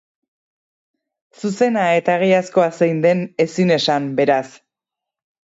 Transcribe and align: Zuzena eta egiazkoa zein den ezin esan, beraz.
Zuzena 1.41 1.83
eta 1.99 2.17
egiazkoa 2.23 2.71
zein 2.81 3.05
den 3.07 3.21
ezin 3.47 3.77
esan, 3.79 4.09
beraz. 4.23 4.45